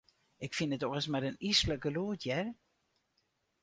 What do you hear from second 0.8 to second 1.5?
oars mar in